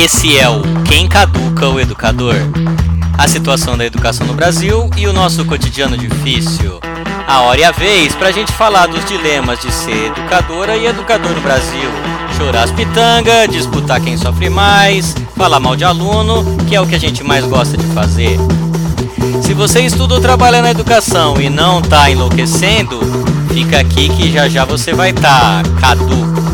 [0.00, 2.36] Esse é o Quem Caduca o Educador.
[3.18, 6.78] A situação da educação no Brasil e o nosso cotidiano difícil.
[7.26, 10.86] A hora e a vez para a gente falar dos dilemas de ser educadora e
[10.86, 11.90] educador no Brasil.
[12.36, 16.94] Chorar as pitangas, disputar quem sofre mais, falar mal de aluno, que é o que
[16.94, 18.38] a gente mais gosta de fazer.
[19.42, 23.00] Se você estuda ou trabalha na educação e não tá enlouquecendo,
[23.52, 26.47] fica aqui que já já você vai estar tá caduco.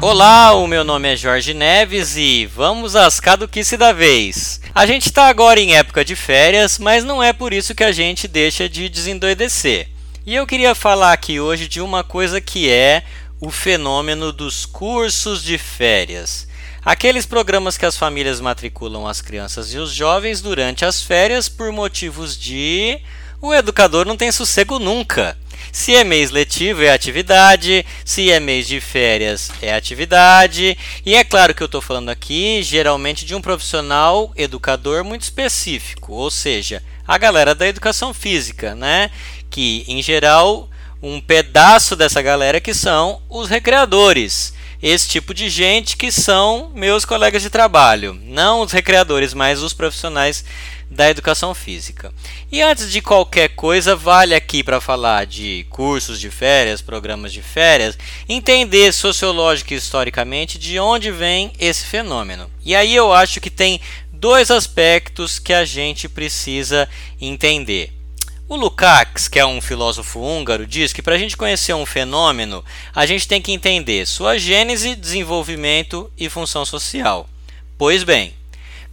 [0.00, 4.60] Olá, o meu nome é Jorge Neves e vamos às caduquice da vez.
[4.72, 7.90] A gente está agora em época de férias, mas não é por isso que a
[7.90, 9.88] gente deixa de desendoidecer.
[10.24, 13.02] E eu queria falar aqui hoje de uma coisa que é
[13.40, 16.46] o fenômeno dos cursos de férias.
[16.84, 21.72] Aqueles programas que as famílias matriculam as crianças e os jovens durante as férias por
[21.72, 23.00] motivos de
[23.42, 25.36] o educador não tem sossego nunca.
[25.78, 27.86] Se é mês letivo, é atividade.
[28.04, 30.76] Se é mês de férias, é atividade.
[31.06, 36.12] E é claro que eu estou falando aqui, geralmente, de um profissional educador muito específico,
[36.14, 39.08] ou seja, a galera da educação física, né?
[39.48, 40.68] Que, em geral,
[41.00, 47.04] um pedaço dessa galera que são os recreadores esse tipo de gente que são meus
[47.04, 50.44] colegas de trabalho, não os recreadores, mas os profissionais
[50.90, 52.12] da educação física.
[52.50, 57.42] E antes de qualquer coisa, vale aqui para falar de cursos de férias, programas de
[57.42, 57.98] férias,
[58.28, 62.50] entender sociológica e historicamente de onde vem esse fenômeno.
[62.64, 63.80] E aí eu acho que tem
[64.12, 66.88] dois aspectos que a gente precisa
[67.20, 67.97] entender.
[68.50, 72.64] O Lukács, que é um filósofo húngaro, diz que para a gente conhecer um fenômeno,
[72.94, 77.28] a gente tem que entender sua gênese, desenvolvimento e função social.
[77.76, 78.32] Pois bem,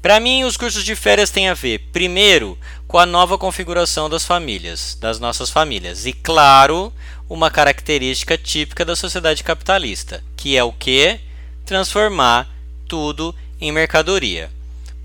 [0.02, 4.26] para mim, os cursos de férias têm a ver, primeiro, com a nova configuração das
[4.26, 6.92] famílias, das nossas famílias, e claro,
[7.30, 11.18] uma característica típica da sociedade capitalista, que é o que?
[11.66, 12.54] Transformar
[12.90, 14.52] tudo em mercadoria.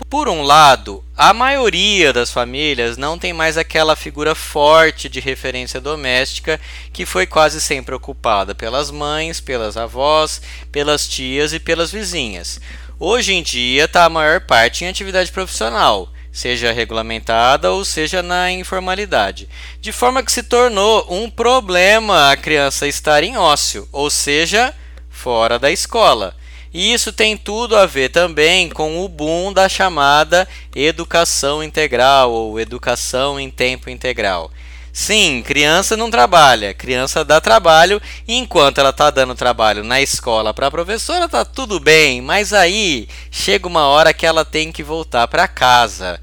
[0.09, 5.79] Por um lado, a maioria das famílias não tem mais aquela figura forte de referência
[5.79, 6.59] doméstica
[6.91, 10.41] que foi quase sempre ocupada pelas mães, pelas avós,
[10.71, 12.59] pelas tias e pelas vizinhas.
[12.99, 18.51] Hoje em dia está a maior parte em atividade profissional, seja regulamentada ou seja na
[18.51, 24.73] informalidade, de forma que se tornou um problema a criança estar em ócio, ou seja,
[25.09, 26.35] fora da escola.
[26.73, 32.59] E isso tem tudo a ver também com o boom da chamada educação integral ou
[32.59, 34.49] educação em tempo integral.
[34.93, 40.53] Sim, criança não trabalha, criança dá trabalho, e enquanto ela está dando trabalho na escola
[40.53, 44.83] para a professora, tá tudo bem, mas aí chega uma hora que ela tem que
[44.83, 46.19] voltar para casa.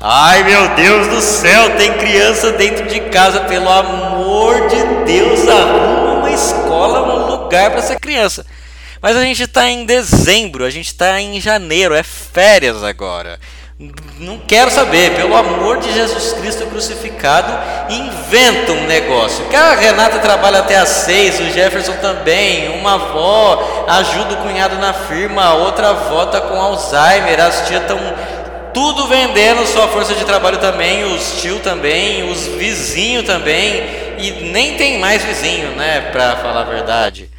[0.00, 6.14] Ai meu Deus do céu, tem criança dentro de casa, pelo amor de Deus, arruma
[6.18, 8.44] uma escola, um lugar para essa criança.
[9.00, 13.38] Mas a gente está em dezembro, a gente está em janeiro, é férias agora.
[14.18, 17.52] Não quero saber, pelo amor de Jesus Cristo crucificado,
[17.88, 19.44] inventa um negócio.
[19.44, 24.76] Que a Renata trabalha até às seis, o Jefferson também, uma avó ajuda o cunhado
[24.78, 28.00] na firma, a outra avó está com Alzheimer, as tias estão
[28.74, 33.84] tudo vendendo sua força de trabalho também, os tio também, os vizinhos também,
[34.18, 37.30] e nem tem mais vizinho, né, para falar a verdade.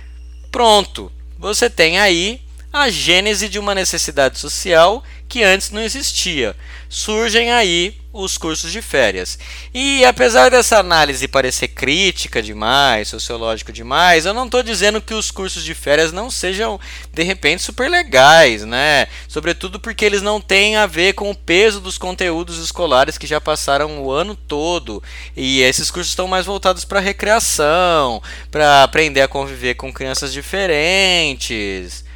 [0.49, 6.55] Pronto, você tem aí a gênese de uma necessidade social que antes não existia.
[6.87, 9.37] Surgem aí os cursos de férias.
[9.71, 15.29] E apesar dessa análise parecer crítica demais, sociológico demais, eu não estou dizendo que os
[15.29, 16.79] cursos de férias não sejam
[17.13, 19.07] de repente super legais, né?
[19.27, 23.39] Sobretudo porque eles não têm a ver com o peso dos conteúdos escolares que já
[23.39, 25.03] passaram o ano todo.
[25.37, 32.08] E esses cursos estão mais voltados para recreação, para aprender a conviver com crianças diferentes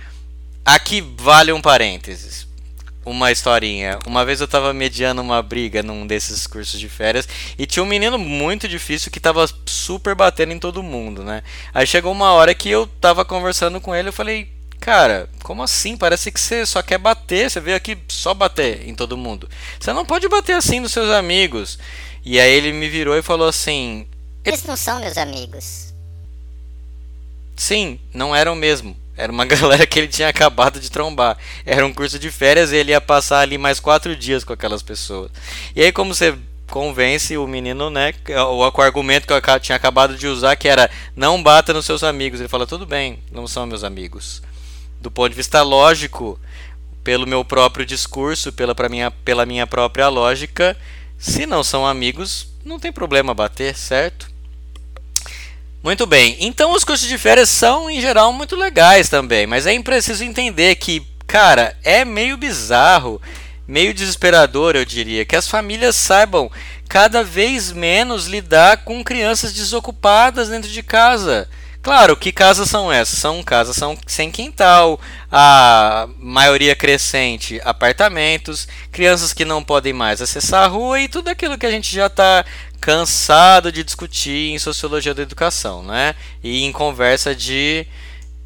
[0.65, 2.47] Aqui vale um parênteses.
[3.05, 3.99] Uma historinha.
[4.07, 7.87] Uma vez eu tava mediando uma briga num desses cursos de férias e tinha um
[7.87, 11.43] menino muito difícil que tava super batendo em todo mundo, né?
[11.73, 14.47] Aí chegou uma hora que eu tava conversando com ele, eu falei:
[14.79, 15.97] "Cara, como assim?
[15.97, 19.49] Parece que você só quer bater, você veio aqui só bater em todo mundo.
[19.77, 21.77] Você não pode bater assim nos seus amigos".
[22.23, 24.07] E aí ele me virou e falou assim:
[24.45, 25.93] "Eles não são meus amigos".
[27.57, 29.02] Sim, não eram mesmo.
[29.15, 31.37] Era uma galera que ele tinha acabado de trombar.
[31.65, 34.81] Era um curso de férias e ele ia passar ali mais quatro dias com aquelas
[34.81, 35.31] pessoas.
[35.75, 36.37] E aí, como você
[36.73, 38.13] convence o menino, né?
[38.49, 42.03] O, o argumento que eu tinha acabado de usar, que era não bata nos seus
[42.03, 42.39] amigos.
[42.39, 44.41] Ele fala: tudo bem, não são meus amigos.
[44.99, 46.39] Do ponto de vista lógico,
[47.03, 50.75] pelo meu próprio discurso, pela, minha, pela minha própria lógica,
[51.17, 54.32] se não são amigos, não tem problema bater, certo?
[55.83, 56.37] Muito bem.
[56.39, 60.75] Então os cursos de férias são em geral muito legais também, mas é preciso entender
[60.75, 63.21] que, cara, é meio bizarro,
[63.67, 66.49] meio desesperador, eu diria, que as famílias saibam
[66.87, 71.49] cada vez menos lidar com crianças desocupadas dentro de casa.
[71.81, 73.19] Claro, que casas são essas?
[73.19, 74.97] São casas são sem quintal,
[75.29, 81.57] a maioria crescente apartamentos, crianças que não podem mais acessar a rua e tudo aquilo
[81.57, 82.45] que a gente já está
[82.83, 86.15] cansado de discutir em sociologia da educação, né?
[86.43, 87.87] E em conversa de,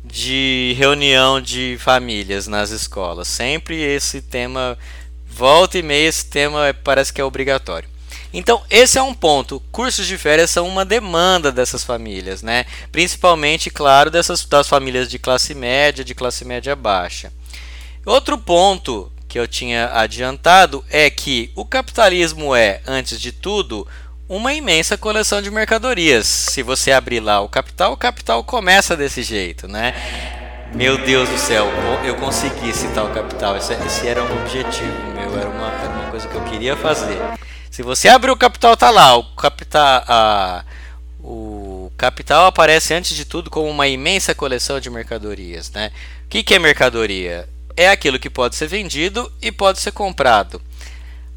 [0.05, 3.27] de reunião de famílias nas escolas.
[3.27, 4.77] Sempre esse tema
[5.27, 7.89] volta e meia esse tema parece que é obrigatório.
[8.31, 9.59] Então, esse é um ponto.
[9.71, 12.67] Cursos de férias são uma demanda dessas famílias, né?
[12.91, 17.33] Principalmente, claro, dessas das famílias de classe média, de classe média baixa.
[18.05, 23.87] Outro ponto que eu tinha adiantado é que o capitalismo é, antes de tudo,
[24.29, 26.27] uma imensa coleção de mercadorias.
[26.27, 29.93] Se você abrir lá o capital, o capital começa desse jeito, né?
[30.75, 31.65] Meu Deus do céu,
[32.03, 33.55] eu consegui citar o capital.
[33.55, 37.17] Esse, esse era um objetivo meu, era uma, era uma coisa que eu queria fazer.
[37.71, 39.15] Se você abrir o capital, tá lá.
[39.15, 40.65] O capital, a,
[41.23, 45.91] o capital aparece antes de tudo como uma imensa coleção de mercadorias, né?
[46.25, 47.47] O que, que é mercadoria?
[47.77, 50.61] É aquilo que pode ser vendido e pode ser comprado.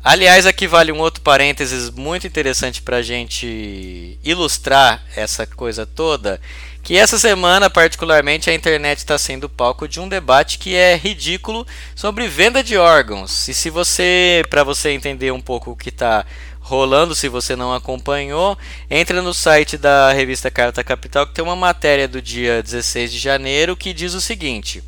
[0.02, 6.40] Aliás, aqui vale um outro parênteses muito interessante para a gente ilustrar essa coisa toda,
[6.82, 11.66] que essa semana, particularmente, a internet está sendo palco de um debate que é ridículo
[11.94, 13.46] sobre venda de órgãos.
[13.46, 16.24] E se você, para você entender um pouco o que está
[16.60, 18.56] rolando, se você não acompanhou,
[18.88, 23.18] entra no site da revista Carta Capital que tem uma matéria do dia 16 de
[23.18, 24.82] janeiro que diz o seguinte: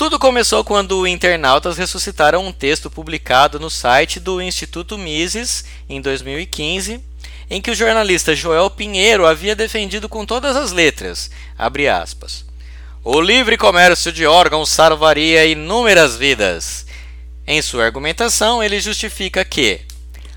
[0.00, 7.04] tudo começou quando internautas ressuscitaram um texto publicado no site do Instituto Mises em 2015,
[7.50, 12.46] em que o jornalista Joel Pinheiro havia defendido com todas as letras, aspas,
[13.04, 16.86] o livre comércio de órgãos salvaria inúmeras vidas.
[17.46, 19.82] Em sua argumentação, ele justifica que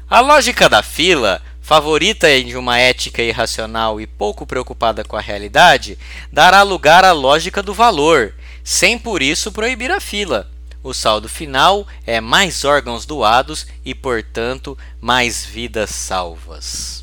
[0.10, 5.98] a lógica da fila, favorita de uma ética irracional e pouco preocupada com a realidade,
[6.30, 8.34] dará lugar à lógica do valor
[8.64, 10.50] sem por isso proibir a fila.
[10.84, 17.03] O saldo final é mais órgãos doados e, portanto, mais vidas salvas.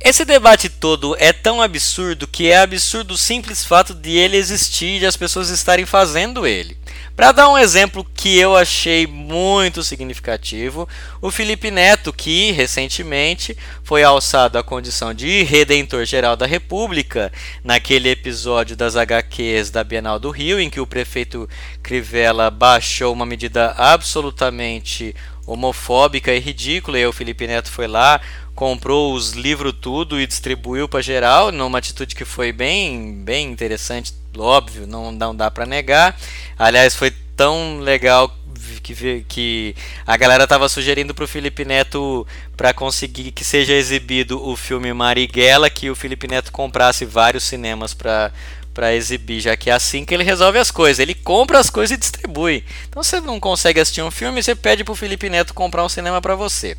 [0.00, 5.00] Esse debate todo é tão absurdo que é absurdo o simples fato de ele existir
[5.00, 6.76] e as pessoas estarem fazendo ele.
[7.16, 10.88] Para dar um exemplo que eu achei muito significativo,
[11.22, 17.32] o Felipe Neto, que recentemente foi alçado à condição de redentor geral da República,
[17.62, 21.48] naquele episódio das HQs da Bienal do Rio, em que o prefeito
[21.82, 25.14] Crivella baixou uma medida absolutamente
[25.46, 28.20] homofóbica e ridícula, e o Felipe Neto foi lá,
[28.54, 34.14] comprou os livros tudo e distribuiu para geral, numa atitude que foi bem, bem interessante
[34.38, 36.18] óbvio, não, não dá para negar.
[36.58, 38.34] Aliás, foi tão legal
[38.82, 39.74] que, que
[40.06, 45.70] a galera tava sugerindo pro Felipe Neto para conseguir que seja exibido o filme Marighella,
[45.70, 48.32] que o Felipe Neto comprasse vários cinemas para
[48.72, 50.98] para exibir, já que é assim que ele resolve as coisas.
[50.98, 52.64] Ele compra as coisas e distribui.
[52.88, 56.20] Então você não consegue assistir um filme, você pede pro Felipe Neto comprar um cinema
[56.20, 56.76] para você.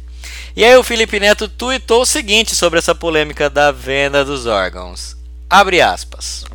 [0.55, 5.15] E aí o Felipe Neto tuitou o seguinte sobre essa polêmica da venda dos órgãos.
[5.49, 6.45] Abre aspas.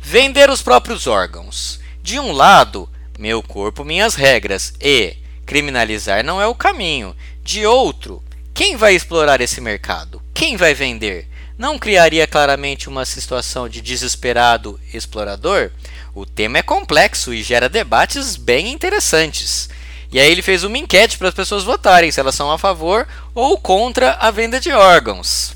[0.00, 1.80] Vender os próprios órgãos.
[2.02, 7.16] De um lado, meu corpo, minhas regras e criminalizar não é o caminho.
[7.42, 8.22] De outro,
[8.54, 10.22] quem vai explorar esse mercado?
[10.32, 11.28] Quem vai vender?
[11.58, 15.70] Não criaria claramente uma situação de desesperado explorador?
[16.14, 19.68] O tema é complexo e gera debates bem interessantes.
[20.12, 23.06] E aí ele fez uma enquete para as pessoas votarem se elas são a favor
[23.34, 25.54] ou contra a venda de órgãos.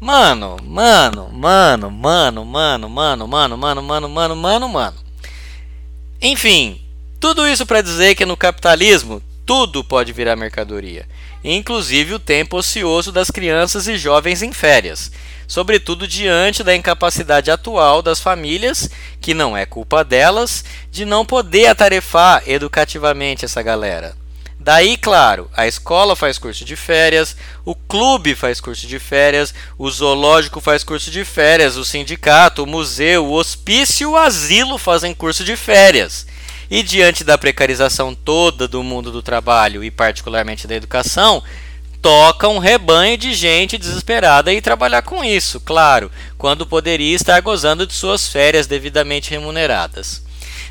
[0.00, 4.96] Mano, mano, mano, mano, mano, mano, mano, mano, mano, mano, mano, mano.
[6.20, 6.80] Enfim,
[7.18, 11.06] tudo isso para dizer que no capitalismo tudo pode virar mercadoria,
[11.42, 15.10] inclusive o tempo ocioso das crianças e jovens em férias,
[15.46, 21.66] sobretudo diante da incapacidade atual das famílias, que não é culpa delas, de não poder
[21.66, 24.16] atarefar educativamente essa galera.
[24.64, 27.36] Daí, claro, a escola faz curso de férias,
[27.66, 32.66] o clube faz curso de férias, o zoológico faz curso de férias, o sindicato, o
[32.66, 36.26] museu, o hospício o asilo fazem curso de férias.
[36.70, 41.42] E diante da precarização toda do mundo do trabalho e particularmente da educação,
[42.04, 47.86] toca um rebanho de gente desesperada e trabalhar com isso, claro, quando poderia estar gozando
[47.86, 50.22] de suas férias devidamente remuneradas.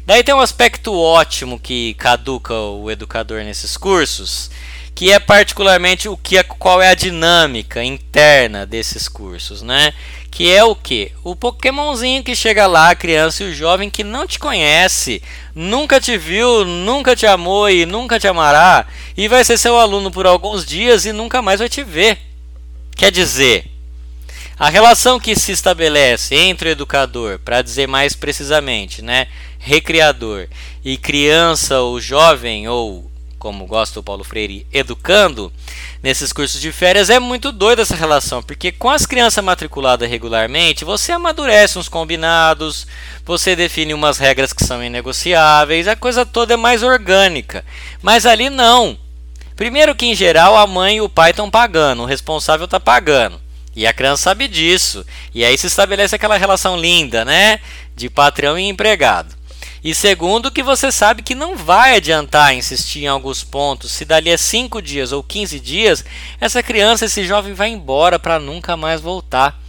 [0.06, 4.52] Daí tem um aspecto ótimo que caduca o educador nesses cursos,
[4.96, 9.94] que é particularmente o que é, qual é a dinâmica interna desses cursos, né?
[10.30, 11.12] Que é o que?
[11.24, 15.22] O Pokémonzinho que chega lá, a criança e o jovem que não te conhece,
[15.54, 18.86] nunca te viu, nunca te amou e nunca te amará,
[19.16, 22.18] e vai ser seu aluno por alguns dias e nunca mais vai te ver.
[22.96, 23.66] Quer dizer,
[24.58, 30.48] a relação que se estabelece entre o educador, para dizer mais precisamente, né, recriador,
[30.86, 33.12] e criança ou jovem, ou
[33.44, 35.52] como gosta o Paulo Freire, educando,
[36.02, 40.86] nesses cursos de férias, é muito doida essa relação, porque com as crianças matriculadas regularmente,
[40.86, 42.88] você amadurece uns combinados,
[43.26, 47.66] você define umas regras que são inegociáveis, a coisa toda é mais orgânica.
[48.02, 48.98] Mas ali não.
[49.58, 53.42] Primeiro que em geral a mãe e o pai estão pagando, o responsável está pagando.
[53.76, 55.06] E a criança sabe disso.
[55.36, 57.60] E aí se estabelece aquela relação linda, né?
[57.94, 59.36] De patrão e empregado.
[59.84, 63.92] E segundo, que você sabe que não vai adiantar insistir em alguns pontos.
[63.92, 66.06] Se dali a 5 dias ou 15 dias,
[66.40, 69.60] essa criança, esse jovem vai embora para nunca mais voltar.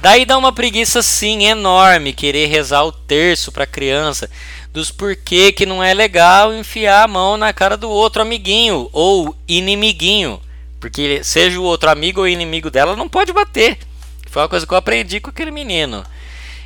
[0.00, 4.30] Daí dá uma preguiça sim enorme querer rezar o terço para a criança
[4.72, 9.36] dos porquê que não é legal enfiar a mão na cara do outro amiguinho ou
[9.46, 10.40] inimiguinho.
[10.80, 13.78] Porque seja o outro amigo ou inimigo dela, não pode bater.
[14.30, 16.02] Foi uma coisa que eu aprendi com aquele menino.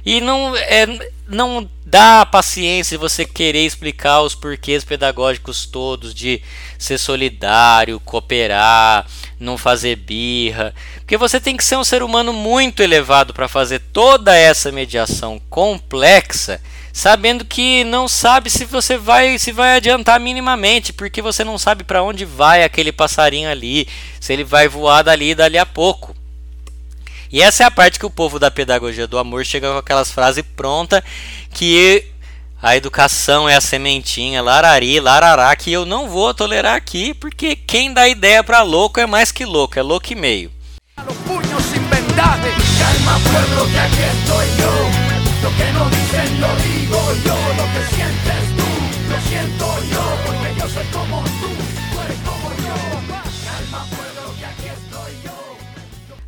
[0.05, 0.87] E não, é,
[1.27, 6.43] não dá paciência você querer explicar os porquês pedagógicos todos de
[6.79, 9.07] ser solidário, cooperar,
[9.41, 10.75] não fazer birra.
[10.97, 15.41] Porque você tem que ser um ser humano muito elevado para fazer toda essa mediação
[15.49, 16.61] complexa
[16.95, 21.83] sabendo que não sabe se você vai se vai adiantar minimamente, porque você não sabe
[21.83, 23.89] para onde vai aquele passarinho ali,
[24.21, 26.15] se ele vai voar dali dali a pouco.
[27.35, 30.09] E essa é a parte que o povo da pedagogia do amor chega com aquelas
[30.09, 31.03] frases pronta
[31.51, 32.07] que
[32.63, 37.93] a educação é a sementinha, larari, larará, que eu não vou tolerar aqui, porque quem
[37.93, 40.53] dá ideia para louco é mais que louco, é louco e meio.
[45.43, 48.69] Lo que no dicen lo digo yo, lo que sientes tú,
[49.11, 50.04] lo siento yo,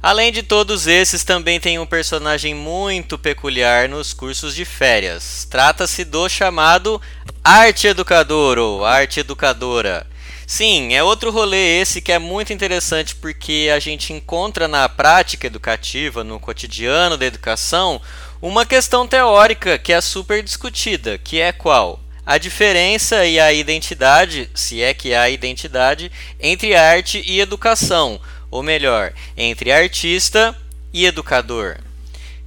[0.07, 5.49] Além de todos esses, também tem um personagem muito peculiar nos cursos de férias.
[5.51, 7.03] Trata-se do chamado
[7.43, 10.07] arte educador ou arte educadora.
[10.47, 15.49] Sim, é outro rolê esse que é muito interessante porque a gente encontra na prática
[15.49, 18.01] educativa, no cotidiano da educação,
[18.41, 21.99] uma questão teórica que é super discutida, que é qual?
[22.25, 28.63] A diferença e a identidade, se é que há identidade, entre arte e educação, ou
[28.63, 30.57] melhor, entre artista
[30.93, 31.79] e educador.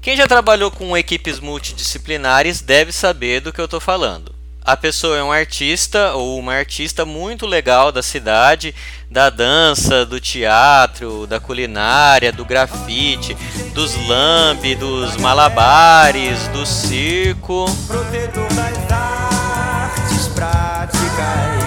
[0.02, 4.40] Quem já trabalhou com equipes multidisciplinares deve saber do que eu estou falando
[4.70, 8.76] a pessoa é um artista ou uma artista muito legal da cidade,
[9.10, 13.36] da dança, do teatro, da culinária, do grafite,
[13.74, 17.66] dos lambe, dos malabares, do circo.
[17.88, 21.59] Protetor das artes práticas,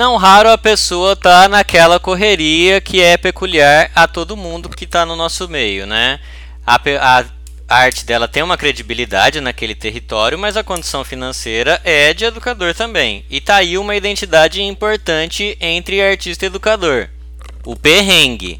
[0.00, 5.04] Não raro a pessoa tá naquela correria que é peculiar a todo mundo que está
[5.04, 6.18] no nosso meio, né?
[6.66, 7.24] A, a
[7.68, 12.74] a arte dela tem uma credibilidade naquele território, mas a condição financeira é de educador
[12.74, 13.26] também.
[13.28, 17.10] E tá aí uma identidade importante entre artista e educador:
[17.62, 18.58] o perrengue.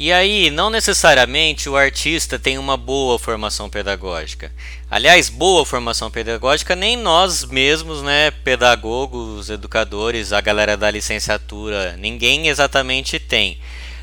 [0.00, 4.50] E aí, não necessariamente o artista tem uma boa formação pedagógica.
[4.90, 12.48] Aliás, boa formação pedagógica nem nós mesmos, né, pedagogos, educadores, a galera da licenciatura, ninguém
[12.48, 13.60] exatamente tem.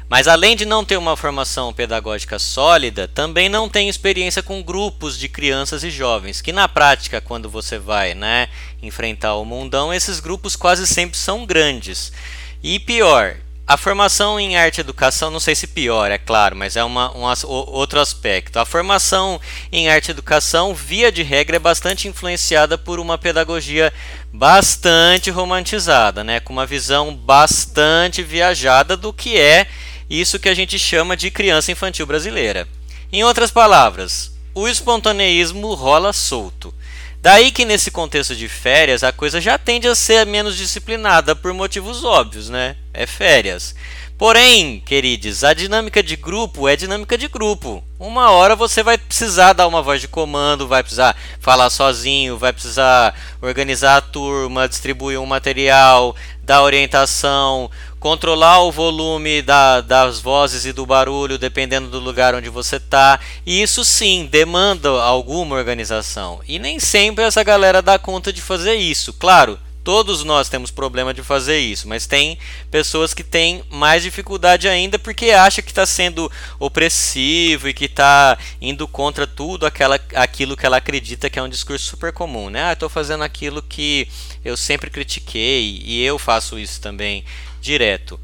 [0.08, 5.18] Mas além de não ter uma formação pedagógica sólida, também não tem experiência com grupos
[5.18, 8.50] de crianças e jovens, que na prática, quando você vai né,
[8.84, 12.14] enfrentar o mundão, esses grupos quase sempre são grandes.
[12.62, 13.38] E pior,
[13.68, 17.12] a formação em arte e educação, não sei se pior, é claro, mas é uma,
[17.14, 18.58] um outro aspecto.
[18.58, 23.92] A formação em arte e educação, via de regra, é bastante influenciada por uma pedagogia
[24.32, 26.40] bastante romantizada, né?
[26.40, 29.68] com uma visão bastante viajada do que é
[30.10, 32.66] isso que a gente chama de criança infantil brasileira.
[33.12, 36.74] Em outras palavras, o espontaneísmo rola solto.
[37.22, 41.54] Daí que nesse contexto de férias a coisa já tende a ser menos disciplinada por
[41.54, 42.76] motivos óbvios, né?
[42.94, 43.76] É férias.
[44.18, 47.84] Porém, queridos, a dinâmica de grupo é dinâmica de grupo.
[48.00, 52.52] Uma hora você vai precisar dar uma voz de comando, vai precisar falar sozinho, vai
[52.52, 60.66] precisar organizar a turma, distribuir um material, dar orientação, controlar o volume da, das vozes
[60.66, 63.20] e do barulho dependendo do lugar onde você está.
[63.46, 66.40] E isso sim demanda alguma organização.
[66.48, 69.14] E nem sempre essa galera dá conta de fazer isso.
[69.14, 72.38] Claro, Todos nós temos problema de fazer isso, mas tem
[72.70, 78.38] pessoas que têm mais dificuldade ainda porque acha que está sendo opressivo e que está
[78.60, 82.66] indo contra tudo aquela, aquilo que ela acredita que é um discurso super comum, né?
[82.66, 84.10] Ah, estou fazendo aquilo que
[84.44, 87.24] eu sempre critiquei e eu faço isso também
[87.62, 88.20] direto.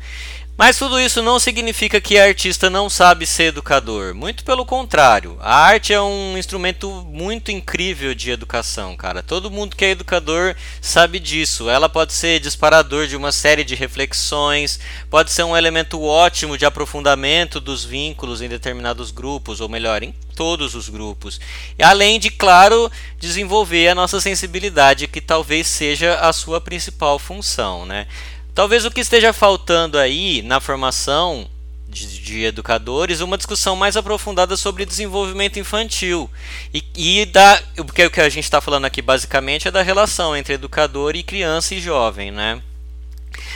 [0.56, 4.14] Mas tudo isso não significa que a artista não sabe ser educador.
[4.14, 5.36] Muito pelo contrário.
[5.42, 9.24] A arte é um instrumento muito incrível de educação, cara.
[9.24, 11.72] Todo mundo que é educador sabe disso.
[11.72, 16.68] Ela pode ser disparador de uma série de reflexões, pode ser um elemento ótimo de
[16.68, 21.42] aprofundamento dos vínculos em determinados grupos, ou melhor, em todos os grupos.
[21.80, 27.88] E além de, claro, desenvolver a nossa sensibilidade, que talvez seja a sua principal função,
[27.88, 28.06] né?
[28.54, 31.50] Talvez o que esteja faltando aí na formação
[31.90, 36.30] de, de, educadores uma discussão mais aprofundada sobre desenvolvimento infantil
[36.74, 40.36] e, e da porque o que a gente está falando aqui basicamente é da relação
[40.36, 42.62] entre educador e criança e jovem, né?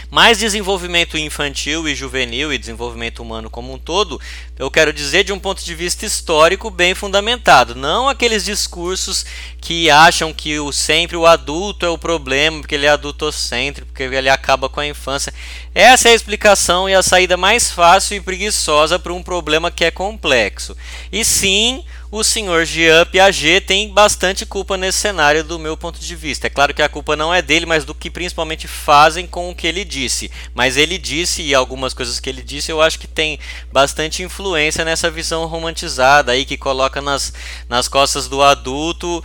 [0.10, 4.22] Mais desenvolvimento infantil e juvenil e desenvolvimento humano como um todo,
[4.58, 9.26] eu quero dizer de um ponto de vista histórico bem fundamentado, não aqueles discursos
[9.60, 14.04] que acham que o sempre o adulto é o problema, porque ele é adultocêntrico, porque
[14.04, 15.34] ele acaba com a infância.
[15.76, 19.84] Essa é a explicação e a saída mais fácil e preguiçosa para um problema que
[19.84, 20.76] é complexo.
[21.12, 26.16] E sim, o senhor Jean Piaget tem bastante culpa nesse cenário do meu ponto de
[26.16, 26.48] vista.
[26.48, 29.56] É claro que a culpa não é dele, mas do que principalmente fazem com o
[29.56, 30.32] que ele disse.
[30.54, 33.40] Mas ele disse e algumas coisas que ele disse eu acho que tem
[33.72, 37.34] bastante influência nessa visão romantizada aí que coloca nas,
[37.68, 39.24] nas costas do adulto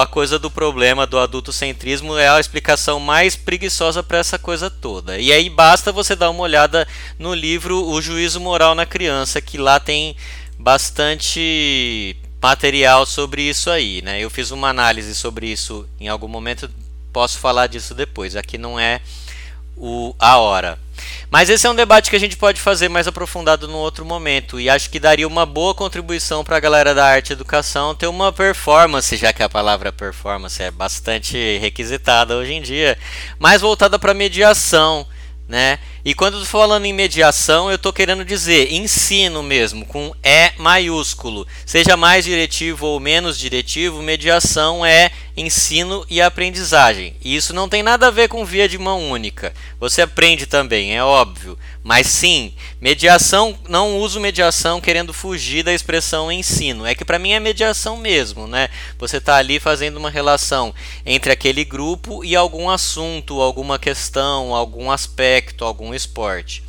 [0.00, 5.18] a coisa do problema do adultocentrismo é a explicação mais preguiçosa para essa coisa toda.
[5.18, 6.88] E aí basta você dar uma olhada
[7.18, 10.16] no livro O Juízo Moral na Criança, que lá tem
[10.58, 14.20] bastante material sobre isso aí, né?
[14.20, 16.70] Eu fiz uma análise sobre isso em algum momento,
[17.10, 18.36] posso falar disso depois.
[18.36, 19.00] Aqui não é
[19.74, 20.78] o, a hora.
[21.30, 24.60] Mas esse é um debate que a gente pode fazer mais aprofundado num outro momento
[24.60, 28.08] e acho que daria uma boa contribuição para a galera da arte e educação ter
[28.08, 32.98] uma performance, já que a palavra performance é bastante requisitada hoje em dia,
[33.38, 35.06] mais voltada para mediação,
[35.48, 35.78] né?
[36.04, 40.52] E quando eu tô falando em mediação, eu estou querendo dizer ensino mesmo, com E
[40.58, 41.46] maiúsculo.
[41.64, 47.16] Seja mais diretivo ou menos diretivo, mediação é ensino e aprendizagem.
[47.22, 49.52] E isso não tem nada a ver com via de mão única.
[49.80, 51.58] Você aprende também, é óbvio.
[51.82, 56.86] Mas sim, mediação, não uso mediação querendo fugir da expressão ensino.
[56.86, 58.68] É que para mim é mediação mesmo, né?
[58.98, 64.90] Você está ali fazendo uma relação entre aquele grupo e algum assunto, alguma questão, algum
[64.90, 66.62] aspecto, algum esporte.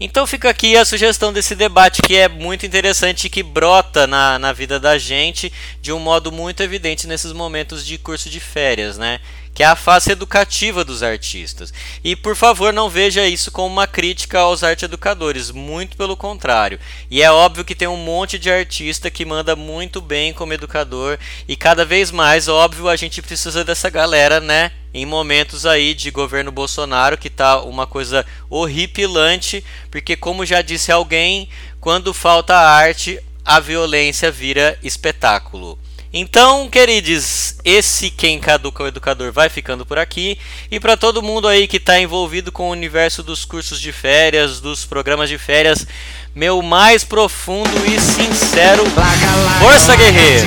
[0.00, 4.38] Então fica aqui a sugestão desse debate que é muito interessante e que brota na,
[4.38, 8.98] na vida da gente de um modo muito evidente nesses momentos de curso de férias,
[8.98, 9.20] né?
[9.54, 11.72] Que é a face educativa dos artistas.
[12.02, 16.78] E por favor, não veja isso como uma crítica aos arte educadores, muito pelo contrário.
[17.08, 21.18] E é óbvio que tem um monte de artista que manda muito bem como educador
[21.46, 24.72] e cada vez mais, óbvio, a gente precisa dessa galera, né?
[24.94, 30.92] em momentos aí de governo Bolsonaro que tá uma coisa horripilante, porque como já disse
[30.92, 31.48] alguém,
[31.80, 35.76] quando falta arte, a violência vira espetáculo.
[36.16, 40.38] Então, queridos, esse Quem Caduca o Educador vai ficando por aqui.
[40.70, 44.60] E para todo mundo aí que está envolvido com o universo dos cursos de férias,
[44.60, 45.84] dos programas de férias,
[46.32, 48.84] meu mais profundo e sincero
[49.58, 50.46] Força Guerreiro!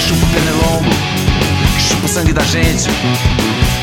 [0.00, 0.90] chupa o pernilongo,
[1.80, 2.84] chupa o sangue da gente.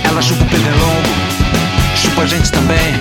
[0.06, 2.98] Ela chupa o chupa a gente também.